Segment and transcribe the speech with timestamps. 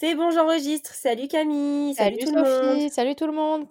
[0.00, 0.94] C'est bon, j'enregistre.
[0.94, 1.92] Salut Camille.
[1.96, 2.90] Salut, tout le monde.
[2.92, 3.66] Salut tout le monde.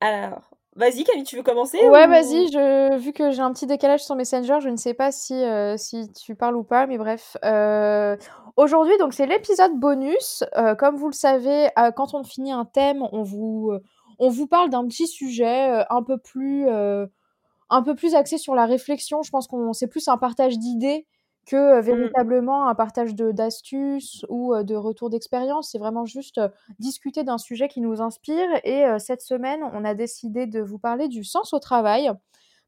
[0.00, 2.52] Alors, vas-y Camille, tu veux commencer Ouais, vas-y.
[2.52, 2.96] Je...
[2.98, 6.12] Vu que j'ai un petit décalage sur Messenger, je ne sais pas si, euh, si
[6.12, 7.36] tu parles ou pas, mais bref.
[7.44, 8.16] Euh,
[8.56, 10.44] aujourd'hui, donc c'est l'épisode bonus.
[10.56, 13.72] Euh, comme vous le savez, quand on finit un thème, on vous,
[14.20, 18.66] on vous parle d'un petit sujet un peu plus, un peu plus axé sur la
[18.66, 19.22] réflexion.
[19.22, 21.06] Je pense qu'on c'est plus un partage d'idées
[21.48, 21.80] que mmh.
[21.80, 25.70] véritablement un partage d'astuces ou de retours d'expérience.
[25.72, 26.40] C'est vraiment juste
[26.78, 28.48] discuter d'un sujet qui nous inspire.
[28.64, 32.10] Et cette semaine, on a décidé de vous parler du sens au travail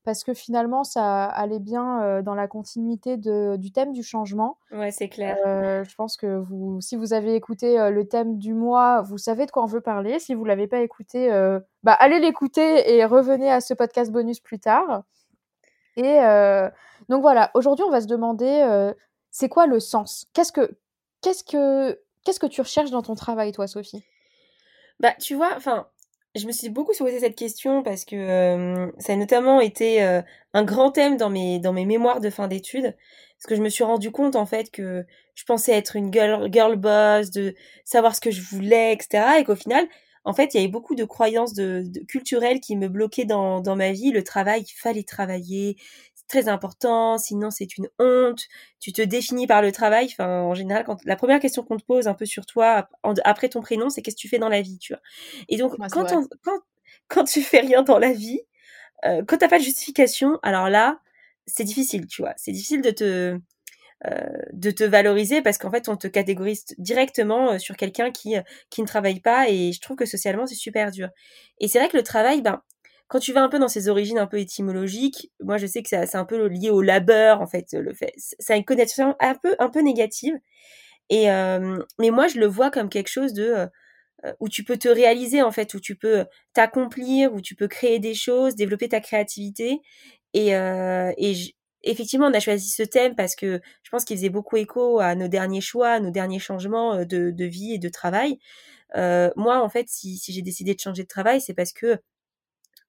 [0.02, 4.56] parce que finalement, ça allait bien dans la continuité de, du thème du changement.
[4.72, 5.36] Ouais, c'est clair.
[5.44, 9.50] je pense que vous, si vous avez écouté le thème du mois, vous savez de
[9.50, 10.18] quoi on veut parler.
[10.18, 11.28] Si vous l'avez pas écouté,
[11.82, 15.02] bah, allez l'écouter et revenez à ce podcast bonus plus tard.
[15.96, 16.18] Et
[17.10, 18.92] donc voilà, aujourd'hui, on va se demander,
[19.30, 20.26] c'est quoi le sens?
[20.32, 20.78] Qu'est-ce que
[21.22, 24.02] que que tu recherches dans ton travail, toi, Sophie?
[25.00, 25.88] Bah, tu vois, enfin,
[26.34, 30.02] je me suis beaucoup posé cette question parce que ça a notamment été
[30.54, 32.96] un grand thème dans mes dans mes mémoires de fin d'études
[33.40, 36.52] parce que je me suis rendu compte en fait que je pensais être une girl,
[36.52, 37.54] girl boss, de
[37.86, 39.38] savoir ce que je voulais, etc.
[39.38, 39.88] Et qu'au final,
[40.24, 43.76] en fait, il y avait beaucoup de croyances de, culturelles qui me bloquaient dans, dans
[43.76, 44.10] ma vie.
[44.10, 45.78] Le travail, il fallait travailler,
[46.30, 48.42] très important, sinon c'est une honte.
[48.78, 50.06] Tu te définis par le travail.
[50.06, 52.88] Enfin, en général, quand la première question qu'on te pose un peu sur toi
[53.24, 55.02] après ton prénom, c'est qu'est-ce que tu fais dans la vie, tu vois.
[55.48, 56.06] Et donc, quand,
[56.42, 56.60] quand,
[57.08, 58.40] quand tu fais rien dans la vie,
[59.04, 61.00] euh, quand t'as pas de justification, alors là,
[61.46, 62.34] c'est difficile, tu vois.
[62.36, 63.38] C'est difficile de te
[64.06, 64.18] euh,
[64.54, 68.40] de te valoriser parce qu'en fait on te catégorise directement euh, sur quelqu'un qui euh,
[68.70, 71.10] qui ne travaille pas et je trouve que socialement c'est super dur.
[71.58, 72.62] Et c'est vrai que le travail, ben
[73.10, 75.88] quand tu vas un peu dans ses origines un peu étymologiques, moi je sais que
[75.90, 79.34] c'est un peu lié au labeur en fait, le fait, ça a une connotation un
[79.34, 80.34] peu un peu négative.
[81.10, 81.26] Et
[81.98, 83.68] mais moi je le vois comme quelque chose de
[84.40, 87.98] où tu peux te réaliser en fait, où tu peux t'accomplir, où tu peux créer
[87.98, 89.80] des choses, développer ta créativité.
[90.34, 91.34] Et, euh, et
[91.82, 95.14] effectivement, on a choisi ce thème parce que je pense qu'il faisait beaucoup écho à
[95.14, 98.38] nos derniers choix, à nos derniers changements euh, de, de vie et de travail.
[98.96, 101.98] Euh, moi, en fait, si, si j'ai décidé de changer de travail, c'est parce que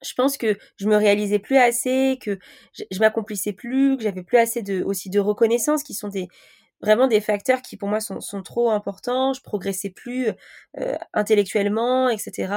[0.04, 2.40] je pense que je me réalisais plus assez, que
[2.74, 6.28] je, m'accomplissais plus, que j'avais plus assez de aussi de reconnaissance, qui sont des
[6.82, 9.34] vraiment des facteurs qui pour moi sont, sont trop importants.
[9.34, 10.30] Je progressais plus
[10.80, 12.54] euh, intellectuellement, etc.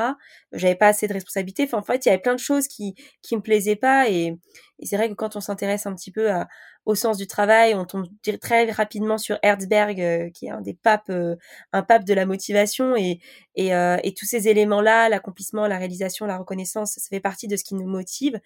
[0.53, 1.65] J'avais pas assez de responsabilités.
[1.65, 4.09] Enfin, en fait, il y avait plein de choses qui qui me plaisaient pas.
[4.11, 4.37] Et,
[4.83, 6.49] c'est vrai que quand on s'intéresse un petit peu à,
[6.85, 8.07] au sens du travail, on tombe
[8.41, 11.37] très rapidement sur Herzberg, euh, qui est un des papes, euh,
[11.73, 12.97] un pape de la motivation.
[12.97, 13.21] Et
[13.57, 17.65] et, et tous ces éléments-là, l'accomplissement, la réalisation, la reconnaissance, ça fait partie de ce
[17.65, 18.41] qui nous motive.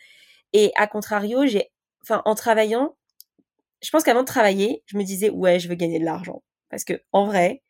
[0.53, 1.71] Et à contrario, j'ai,
[2.03, 2.97] enfin, en travaillant,
[3.83, 6.84] je pense qu'avant de travailler, je me disais ouais, je veux gagner de l'argent parce
[6.84, 7.62] que en vrai,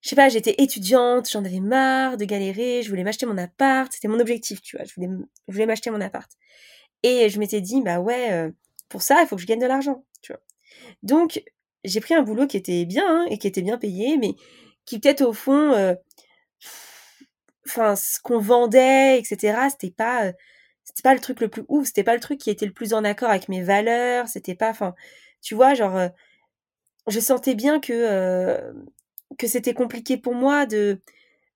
[0.00, 3.92] je sais pas, j'étais étudiante, j'en avais marre de galérer, je voulais m'acheter mon appart,
[3.92, 6.30] c'était mon objectif, tu vois, je voulais, m'acheter mon appart.
[7.02, 8.50] Et je m'étais dit bah ouais, euh,
[8.88, 10.40] pour ça, il faut que je gagne de l'argent, tu vois.
[11.02, 11.42] Donc
[11.84, 14.34] j'ai pris un boulot qui était bien hein, et qui était bien payé, mais
[14.86, 15.94] qui peut-être au fond, euh,
[17.66, 19.68] enfin ce qu'on vendait, etc.
[19.70, 20.32] C'était pas euh,
[20.90, 22.94] c'était pas le truc le plus ouf, c'était pas le truc qui était le plus
[22.94, 24.94] en accord avec mes valeurs, c'était pas, enfin,
[25.40, 26.08] tu vois, genre, euh,
[27.08, 28.72] je sentais bien que euh,
[29.38, 31.00] que c'était compliqué pour moi de,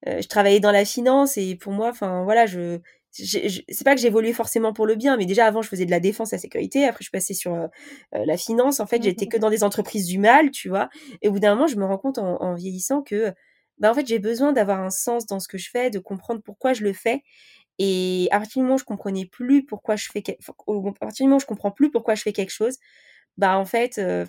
[0.09, 2.81] euh, je travaillais dans la finance et pour moi, enfin, voilà, je,
[3.13, 6.01] c'est pas que j'évoluais forcément pour le bien, mais déjà avant je faisais de la
[6.01, 7.69] défense et la sécurité, après je passais sur
[8.13, 8.81] la finance.
[8.81, 10.89] En fait, j'étais que dans des entreprises du mal, tu vois.
[11.23, 13.33] Et au bout d'un moment, je me rends compte en, en vieillissant que,
[13.79, 16.43] bah en fait, j'ai besoin d'avoir un sens dans ce que je fais, de comprendre
[16.45, 17.23] pourquoi je le fais
[17.79, 20.23] et à partir du moment où je comprenais plus pourquoi je fais,
[20.67, 20.93] où
[21.39, 22.79] je comprends plus pourquoi je fais quelque chose,
[23.37, 24.27] bah en fait, euh,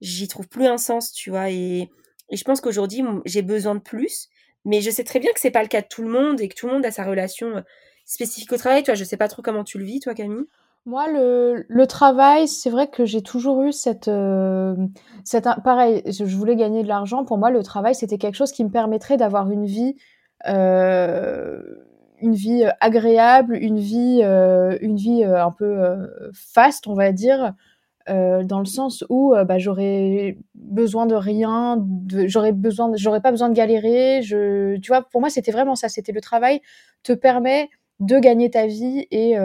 [0.00, 1.50] j'y trouve plus un sens, tu vois.
[1.50, 1.90] Et,
[2.30, 4.28] et je pense qu'aujourd'hui, j'ai besoin de plus,
[4.64, 6.48] mais je sais très bien que c'est pas le cas de tout le monde et
[6.48, 7.60] que tout le monde a sa relation euh,
[8.04, 8.82] spécifique au travail.
[8.82, 10.46] Toi, je sais pas trop comment tu le vis, toi, Camille.
[10.86, 14.74] Moi, le, le travail, c'est vrai que j'ai toujours eu cette, euh,
[15.24, 17.22] cette, pareil, je voulais gagner de l'argent.
[17.26, 19.96] Pour moi, le travail, c'était quelque chose qui me permettrait d'avoir une vie,
[22.20, 25.78] une vie euh, agréable, une vie, euh, une vie euh, un peu
[26.34, 27.54] faste, on va dire,
[28.08, 31.86] dans le sens où bah, j'aurais besoin de rien,
[32.26, 32.52] j'aurais
[33.20, 34.20] pas besoin de galérer.
[34.22, 35.88] Je, tu vois, pour moi, c'était vraiment ça.
[35.88, 36.60] C'était le travail
[37.04, 37.70] te permet
[38.00, 39.36] de gagner ta vie et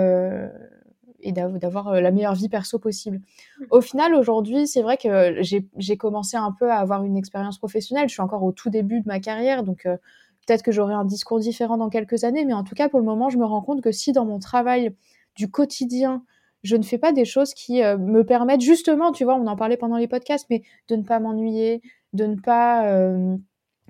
[1.19, 3.21] et d'avoir la meilleure vie perso possible.
[3.69, 8.09] Au final, aujourd'hui, c'est vrai que j'ai commencé un peu à avoir une expérience professionnelle.
[8.09, 9.87] Je suis encore au tout début de ma carrière, donc
[10.45, 13.05] peut-être que j'aurai un discours différent dans quelques années, mais en tout cas, pour le
[13.05, 14.95] moment, je me rends compte que si dans mon travail
[15.35, 16.23] du quotidien,
[16.63, 19.55] je ne fais pas des choses qui euh, me permettent justement, tu vois, on en
[19.55, 21.81] parlait pendant les podcasts, mais de ne pas m'ennuyer,
[22.13, 23.37] de ne pas, euh,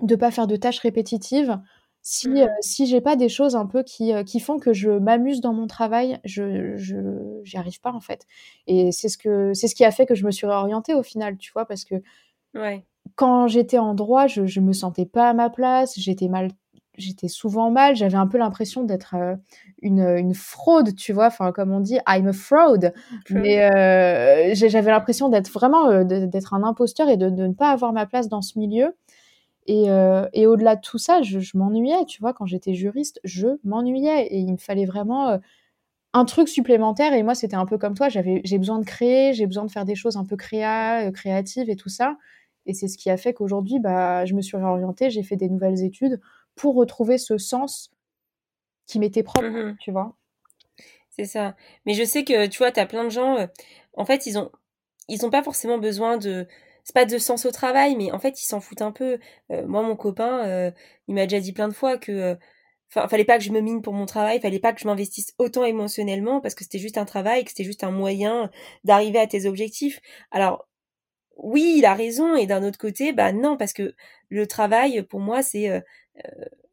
[0.00, 1.58] de pas faire de tâches répétitives.
[2.02, 2.36] Si, mmh.
[2.36, 5.52] euh, si j'ai pas des choses un peu qui, qui font que je m'amuse dans
[5.52, 6.96] mon travail, je, je
[7.42, 8.26] j'y arrive pas en fait.
[8.66, 11.02] Et c'est ce que c'est ce qui a fait que je me suis réorientée au
[11.02, 11.96] final, tu vois, parce que
[12.54, 12.84] ouais.
[13.14, 16.50] Quand j'étais en droit, je, je me sentais pas à ma place, j'étais mal
[16.98, 19.36] j'étais souvent mal, j'avais un peu l'impression d'être euh,
[19.82, 22.90] une, une, fraude, tu vois, enfin comme on dit, I'm a fraud.
[23.30, 27.70] Mais euh, j'avais l'impression d'être vraiment euh, d'être un imposteur et de, de, ne pas
[27.70, 28.94] avoir ma place dans ce milieu.
[29.68, 29.86] Et,
[30.32, 34.28] et au-delà de tout ça, je, je m'ennuyais, tu vois, quand j'étais juriste, je m'ennuyais
[34.28, 35.40] et il me fallait vraiment
[36.12, 37.12] un truc supplémentaire.
[37.14, 39.72] Et moi, c'était un peu comme toi, j'avais j'ai besoin de créer, j'ai besoin de
[39.72, 42.16] faire des choses un peu créa, créatives et tout ça.
[42.66, 45.48] Et c'est ce qui a fait qu'aujourd'hui, bah, je me suis réorientée, j'ai fait des
[45.48, 46.20] nouvelles études
[46.54, 47.90] pour retrouver ce sens
[48.86, 50.16] qui m'était propre, mmh tu vois.
[51.10, 51.56] C'est ça.
[51.86, 53.46] Mais je sais que, tu vois, tu as plein de gens, euh,
[53.94, 54.50] en fait, ils ont,
[55.08, 56.46] ils ont pas forcément besoin de,
[56.84, 59.18] c'est pas de sens au travail, mais en fait, ils s'en foutent un peu.
[59.50, 60.70] Euh, moi, mon copain, euh,
[61.08, 62.36] il m'a déjà dit plein de fois que,
[62.90, 65.34] enfin, fallait pas que je me mine pour mon travail, fallait pas que je m'investisse
[65.38, 68.50] autant émotionnellement parce que c'était juste un travail, que c'était juste un moyen
[68.84, 70.00] d'arriver à tes objectifs.
[70.30, 70.65] Alors,
[71.36, 73.94] oui, il a raison, et d'un autre côté, bah non, parce que
[74.30, 75.80] le travail, pour moi, c'est euh,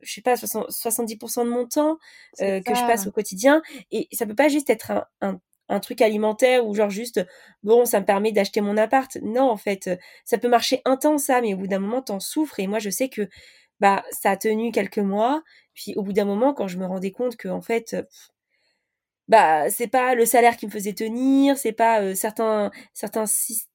[0.01, 1.97] je sais pas 70% de mon temps
[2.41, 3.61] euh, que je passe au quotidien
[3.91, 5.39] et ça peut pas juste être un, un,
[5.69, 7.25] un, truc alimentaire ou genre juste
[7.63, 9.17] bon ça me permet d'acheter mon appart.
[9.21, 9.89] Non en fait
[10.25, 12.79] ça peut marcher un temps ça mais au bout d'un moment t'en souffres et moi
[12.79, 13.29] je sais que
[13.79, 15.41] bah ça a tenu quelques mois
[15.73, 17.95] puis au bout d'un moment quand je me rendais compte que en fait
[19.27, 23.25] bah c'est pas le salaire qui me faisait tenir c'est pas euh, certains certains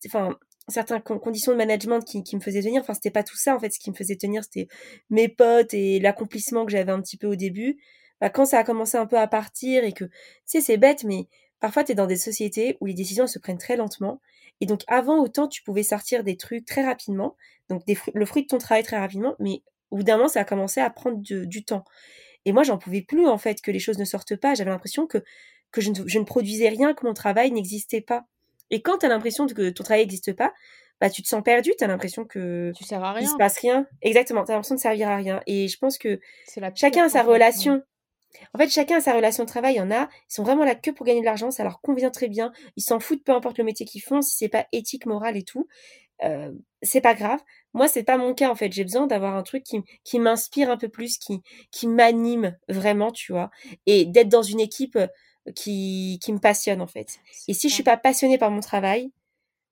[0.06, 0.36] enfin
[0.68, 2.82] certaines conditions de management qui, me faisaient tenir.
[2.82, 3.72] Enfin, c'était pas tout ça en fait.
[3.72, 4.68] Ce qui me faisait tenir, c'était
[5.10, 7.78] mes potes et l'accomplissement que j'avais un petit peu au début.
[8.20, 10.04] Bah, quand ça a commencé un peu à partir et que,
[10.48, 11.28] tu c'est bête, mais
[11.60, 14.20] parfois tu es dans des sociétés où les décisions se prennent très lentement.
[14.60, 17.36] Et donc avant, autant tu pouvais sortir des trucs très rapidement,
[17.68, 17.82] donc
[18.12, 20.80] le fruit de ton travail très rapidement, mais au bout d'un moment, ça a commencé
[20.80, 21.84] à prendre du temps.
[22.44, 24.54] Et moi, j'en pouvais plus en fait que les choses ne sortent pas.
[24.54, 25.18] J'avais l'impression que
[25.76, 28.26] je ne produisais rien, que mon travail n'existait pas.
[28.70, 30.52] Et quand tu as l'impression que ton travail n'existe pas,
[31.00, 33.22] bah tu te sens perdu, tu as l'impression que tu sers à rien.
[33.22, 33.86] Il se passe rien.
[34.02, 36.20] Exactement, tu as l'impression de servir à rien et je pense que
[36.74, 37.82] chacun a sa relation.
[38.54, 39.74] En fait, chacun a sa relation de travail.
[39.74, 41.80] Il y en a, ils sont vraiment là que pour gagner de l'argent, ça leur
[41.80, 42.52] convient très bien.
[42.76, 45.44] Ils s'en foutent, peu importe le métier qu'ils font, si c'est pas éthique, moral et
[45.44, 45.66] tout,
[46.24, 47.40] euh, c'est pas grave.
[47.74, 48.72] Moi, c'est pas mon cas en fait.
[48.72, 51.40] J'ai besoin d'avoir un truc qui, qui m'inspire un peu plus, qui,
[51.70, 53.50] qui m'anime vraiment, tu vois,
[53.86, 54.98] et d'être dans une équipe
[55.54, 57.18] qui, qui me passionne en fait.
[57.48, 59.10] Et si je suis pas passionnée par mon travail,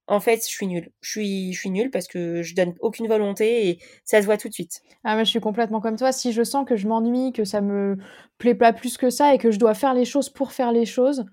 [0.08, 0.90] en fait, je suis nulle.
[1.00, 4.36] Je suis, je suis nulle parce que je donne aucune volonté et ça se voit
[4.36, 4.82] tout de suite.
[5.04, 6.12] Ah, mais je suis complètement comme toi.
[6.12, 7.96] Si je sens que je m'ennuie, que ça me
[8.38, 10.86] plaît pas plus que ça et que je dois faire les choses pour faire les
[10.86, 11.24] choses,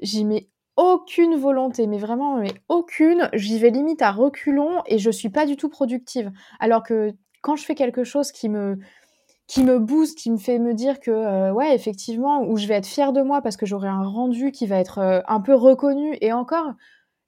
[0.00, 3.28] j'y mets aucune volonté, mais vraiment, mais aucune.
[3.34, 6.32] J'y vais limite à reculons et je suis pas du tout productive.
[6.58, 8.78] Alors que quand je fais quelque chose qui me,
[9.50, 12.74] qui me booste, qui me fait me dire que euh, ouais effectivement où je vais
[12.74, 15.56] être fière de moi parce que j'aurai un rendu qui va être euh, un peu
[15.56, 16.16] reconnu.
[16.20, 16.74] Et encore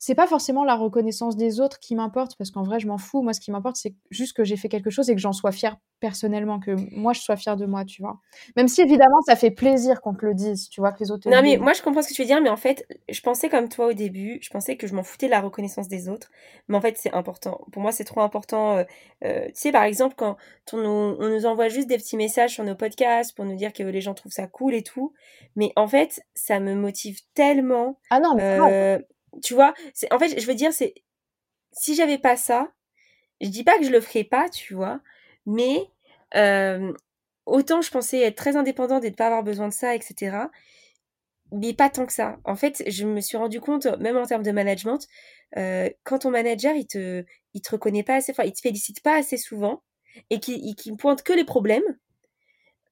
[0.04, 3.23] c'est pas forcément la reconnaissance des autres qui m'importe parce qu'en vrai je m'en fous.
[3.23, 5.52] Moi ce qui m'importe c'est juste que j'ai fait quelque chose et que j'en sois
[5.52, 8.18] fière personnellement que moi je sois fière de moi tu vois.
[8.56, 11.30] Même si évidemment ça fait plaisir qu'on te le dise tu vois que les autres
[11.30, 13.49] non mais moi je comprends ce que tu veux dire mais en fait je pensais
[13.49, 16.32] comme toi au début je pensais que je m'en foutais de la reconnaissance des autres
[16.66, 17.61] mais en fait c'est important.
[17.71, 18.85] Pour moi c'est trop important euh,
[19.25, 20.37] euh, tu sais par exemple quand
[20.73, 23.73] on nous, on nous envoie juste des petits messages sur nos podcasts pour nous dire
[23.73, 25.12] que les gens trouvent ça cool et tout
[25.54, 28.99] mais en fait ça me motive tellement ah non mais euh,
[29.42, 29.74] tu vois,
[30.10, 30.94] en fait, je veux dire, c'est
[31.72, 32.72] si j'avais pas ça,
[33.40, 35.00] je dis pas que je le ferais pas, tu vois,
[35.46, 35.88] mais
[36.36, 36.92] euh,
[37.46, 40.50] autant je pensais être très indépendante et de pas avoir besoin de ça, etc.
[41.52, 42.38] Mais pas tant que ça.
[42.44, 45.06] En fait, je me suis rendu compte, même en termes de management,
[45.58, 47.24] euh, quand ton manager il te,
[47.54, 49.82] il te reconnaît pas assez, enfin, il te félicite pas assez souvent
[50.30, 51.82] et qui, qui pointe que les problèmes,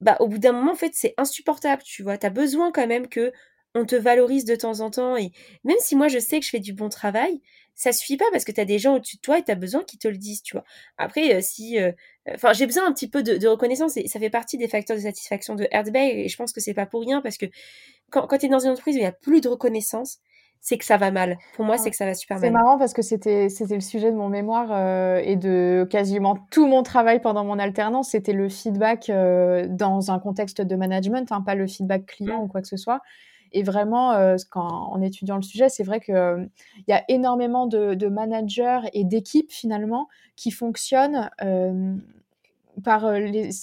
[0.00, 2.18] bah au bout d'un moment en fait c'est insupportable, tu vois.
[2.18, 3.32] T'as besoin quand même que
[3.74, 5.30] on te valorise de temps en temps et
[5.64, 7.40] même si moi je sais que je fais du bon travail,
[7.74, 9.54] ça suffit pas parce que tu as des gens au-dessus de toi et tu as
[9.54, 10.64] besoin qu'ils te le disent, tu vois.
[10.98, 11.78] Après, euh, si...
[11.80, 11.92] Euh,
[12.34, 15.02] enfin, j'ai besoin un petit peu de, reconnaissance et ça fait partie des facteurs de
[15.02, 17.46] satisfaction de Earthbay et je pense que c'est pas pour rien parce que
[18.10, 20.18] quand, quand tu es dans une entreprise où il y a plus de reconnaissance,
[20.60, 21.38] c'est que ça va mal.
[21.56, 22.44] Pour moi, c'est que ça va super mal.
[22.44, 26.36] C'est marrant parce que c'était c'était le sujet de mon mémoire euh, et de quasiment
[26.50, 31.32] tout mon travail pendant mon alternance, c'était le feedback euh, dans un contexte de management,
[31.32, 33.00] hein, pas le feedback client ou quoi que ce soit.
[33.52, 37.66] Et vraiment, euh, quand, en étudiant le sujet, c'est vrai qu'il il y a énormément
[37.66, 41.30] de, managers et d'équipes finalement qui fonctionnent
[42.82, 43.18] par euh,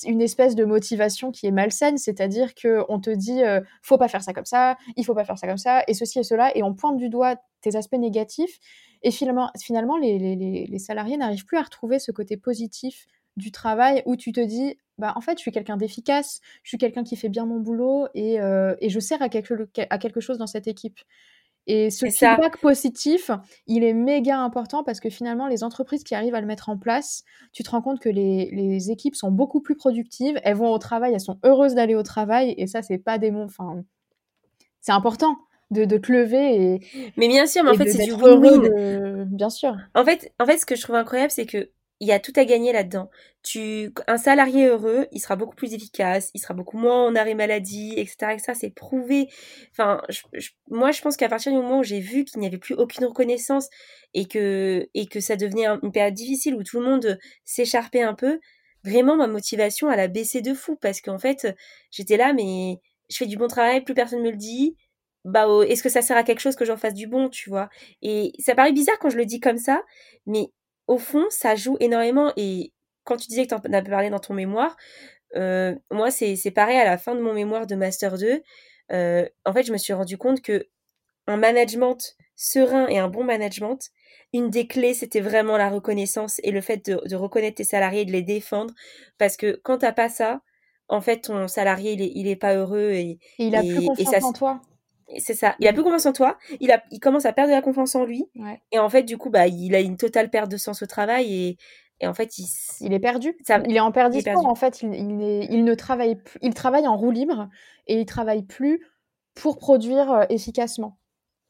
[0.06, 4.08] une espèce de motivation qui est malsaine, c'est-à-dire que on te dit euh, faut pas
[4.08, 6.56] faire ça comme ça, il faut pas faire ça comme ça, et ceci et cela,
[6.56, 8.60] et on pointe du doigt tes aspects négatifs,
[9.04, 13.52] et finalement, finalement les, les, les salariés n'arrivent plus à retrouver ce côté positif du
[13.52, 17.04] travail où tu te dis bah en fait je suis quelqu'un d'efficace, je suis quelqu'un
[17.04, 19.54] qui fait bien mon boulot et, euh, et je sers à quelque,
[19.90, 21.00] à quelque chose dans cette équipe.
[21.70, 23.30] Et ce feedback positif,
[23.68, 26.78] il est méga important parce que finalement, les entreprises qui arrivent à le mettre en
[26.78, 30.72] place, tu te rends compte que les, les équipes sont beaucoup plus productives, elles vont
[30.72, 33.44] au travail, elles sont heureuses d'aller au travail, et ça, c'est pas des mots.
[33.44, 33.84] Enfin,
[34.80, 35.36] c'est important
[35.70, 36.80] de, de te lever et.
[37.18, 39.26] Mais bien sûr, mais en fait, c'est du win-win.
[39.26, 39.76] Bien sûr.
[39.94, 42.34] En fait, en fait, ce que je trouve incroyable, c'est que il y a tout
[42.36, 43.10] à gagner là-dedans.
[43.44, 47.34] Tu, un salarié heureux, il sera beaucoup plus efficace, il sera beaucoup moins en arrêt
[47.34, 48.54] maladie, etc., etc.
[48.54, 49.28] C'est prouvé.
[49.72, 50.02] Enfin,
[50.70, 53.06] moi, je pense qu'à partir du moment où j'ai vu qu'il n'y avait plus aucune
[53.06, 53.70] reconnaissance
[54.14, 58.14] et que, et que ça devenait une période difficile où tout le monde s'écharpait un
[58.14, 58.40] peu,
[58.84, 61.56] vraiment, ma motivation, elle a baissé de fou parce qu'en fait,
[61.92, 64.76] j'étais là, mais je fais du bon travail, plus personne me le dit.
[65.26, 67.50] Bah, oh, est-ce que ça sert à quelque chose que j'en fasse du bon, tu
[67.50, 67.70] vois?
[68.02, 69.84] Et ça paraît bizarre quand je le dis comme ça,
[70.26, 70.48] mais
[70.88, 72.34] au fond, ça joue énormément.
[72.38, 74.76] Et quand tu disais que tu en avais parlé dans ton mémoire,
[75.36, 78.42] euh, moi, c'est pareil à la fin de mon mémoire de Master 2.
[78.94, 80.68] Euh, en fait, je me suis rendu compte que
[81.28, 83.90] un management serein et un bon management,
[84.34, 88.06] une des clés, c'était vraiment la reconnaissance et le fait de, reconnaître tes salariés et
[88.06, 88.74] de les défendre.
[89.18, 90.42] Parce que quand t'as pas ça,
[90.88, 94.24] en fait, ton salarié, il est, il est pas heureux et, il a plus confiance
[94.24, 94.62] en toi.
[95.20, 95.56] C'est ça.
[95.60, 96.38] Il a plus confiance en toi.
[96.60, 98.26] Il, a, il commence à perdre de la confiance en lui.
[98.72, 101.34] Et en fait, du coup, bah, il a une totale perte de sens au travail
[101.34, 101.58] et,
[102.02, 102.46] et en fait, il,
[102.82, 103.36] il est perdu.
[103.68, 104.38] il est en perdition.
[104.40, 106.40] En fait, il, il, il, ne travaille plus.
[106.42, 107.50] Il travaille en roue libre
[107.88, 108.86] et il travaille plus
[109.34, 110.98] pour produire euh, efficacement.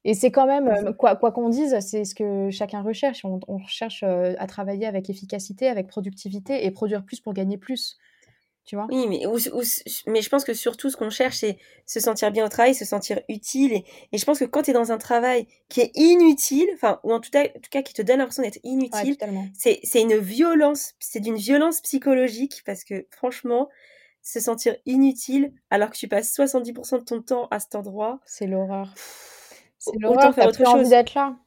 [0.04, 3.26] Et c'est quand même, euh, quoi qu'on dise, c'est ce que chacun recherche.
[3.26, 7.58] On, on recherche euh, à travailler avec efficacité, avec productivité et produire plus pour gagner
[7.58, 7.98] plus.
[8.90, 9.22] Oui, mais,
[10.08, 12.86] mais je pense que surtout, ce qu'on cherche, c'est se sentir bien au travail, se
[12.86, 13.74] sentir utile.
[13.74, 17.00] Et, et je pense que quand tu es dans un travail qui est inutile, enfin,
[17.04, 19.18] ou en tout cas, en tout cas qui te donne l'impression d'être inutile,
[19.56, 23.70] c'est une violence, c'est d'une violence psychologique parce que franchement,
[24.28, 28.20] se sentir inutile alors que tu passes 70% de ton temps à cet endroit.
[28.26, 28.94] C'est l'horreur.
[29.78, 30.90] C'est l'horreur, faire autre chose.
[30.90, 31.38] d'être là.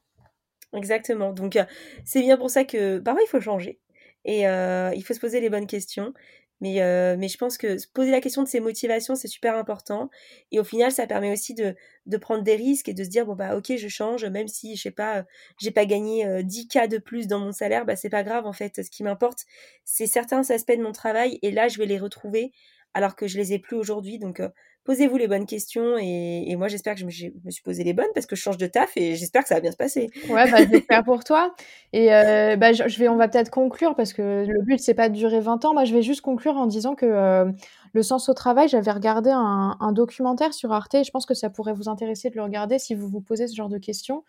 [0.73, 1.31] Exactement.
[1.31, 1.65] Donc, euh,
[2.05, 3.79] c'est bien pour ça que parfois il faut changer.
[4.25, 6.13] Et euh, il faut se poser les bonnes questions.
[6.61, 10.09] Mais, euh, mais je pense que poser la question de ses motivations, c'est super important.
[10.51, 11.75] Et au final, ça permet aussi de,
[12.17, 14.83] prendre des risques et de se dire, bon, bah, ok, je change, même si, je
[14.83, 15.25] sais pas,
[15.59, 18.53] j'ai pas gagné 10 euh, de plus dans mon salaire, bah, c'est pas grave, en
[18.53, 18.83] fait.
[18.83, 19.45] Ce qui m'importe,
[19.85, 22.51] c'est certains aspects de mon travail et là, je vais les retrouver
[22.93, 24.19] alors que je les ai plus aujourd'hui.
[24.19, 24.49] Donc, euh,
[24.83, 28.25] posez-vous les bonnes questions et, moi j'espère que je me, suis posé les bonnes parce
[28.25, 30.09] que je change de taf et j'espère que ça va bien se passer.
[30.29, 31.53] Ouais, bah, j'espère pour toi.
[31.93, 35.09] Et euh, bah, je, vais, on va peut-être conclure parce que le but c'est pas
[35.09, 35.73] de durer 20 ans.
[35.73, 37.51] Moi je vais juste conclure en disant que euh,
[37.93, 41.33] le sens au travail, j'avais regardé un, un, documentaire sur Arte et je pense que
[41.33, 44.23] ça pourrait vous intéresser de le regarder si vous vous posez ce genre de questions.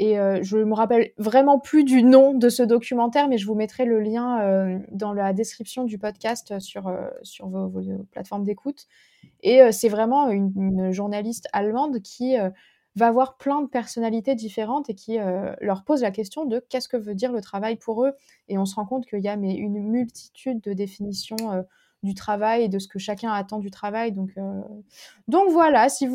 [0.00, 3.54] Et euh, je me rappelle vraiment plus du nom de ce documentaire, mais je vous
[3.54, 8.44] mettrai le lien euh, dans la description du podcast sur, euh, sur vos, vos plateformes
[8.44, 8.86] d'écoute.
[9.42, 12.34] Et c'est vraiment une, une, journaliste allemande qui
[12.96, 15.18] va voir plein de personnalités différentes et qui
[15.60, 18.12] leur pose la question de qu'est-ce que veut dire le travail pour eux.
[18.48, 21.36] Et on se rend compte qu'il y a mais, une multitude de définitions
[22.02, 24.12] du travail et de ce que chacun attend du travail.
[24.12, 24.60] Donc, euh...
[25.28, 26.08] donc voilà, si,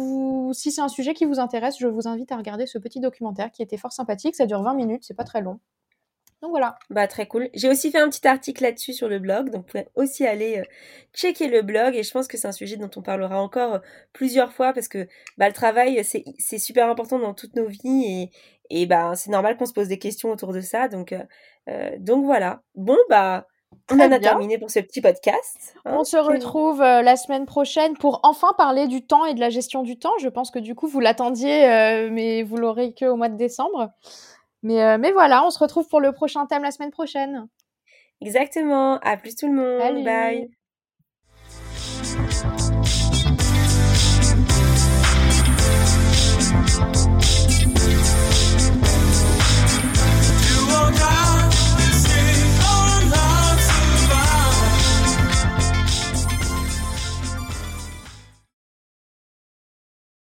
[0.53, 3.51] si c'est un sujet qui vous intéresse, je vous invite à regarder ce petit documentaire
[3.51, 4.35] qui était fort sympathique.
[4.35, 5.59] Ça dure 20 minutes, c'est pas très long.
[6.41, 6.77] Donc voilà.
[6.89, 7.49] Bah très cool.
[7.53, 10.59] J'ai aussi fait un petit article là-dessus sur le blog, donc vous pouvez aussi aller
[10.59, 10.63] euh,
[11.13, 13.79] checker le blog et je pense que c'est un sujet dont on parlera encore euh,
[14.13, 18.31] plusieurs fois parce que bah, le travail c'est super important dans toutes nos vies
[18.69, 20.87] et, et bah c'est normal qu'on se pose des questions autour de ça.
[20.87, 21.15] Donc
[21.99, 22.61] donc voilà.
[22.75, 23.47] Bon bah
[23.91, 25.75] on en a terminé pour ce petit podcast.
[25.85, 25.95] Hein.
[25.97, 29.49] on se retrouve euh, la semaine prochaine pour enfin parler du temps et de la
[29.49, 30.13] gestion du temps.
[30.19, 33.37] Je pense que du coup, vous l'attendiez, euh, mais vous l'aurez que au mois de
[33.37, 33.91] décembre.
[34.63, 37.47] Mais, euh, mais voilà, on se retrouve pour le prochain thème la semaine prochaine.
[38.21, 38.97] Exactement.
[38.99, 40.03] À plus tout le monde.
[40.03, 40.49] Bye.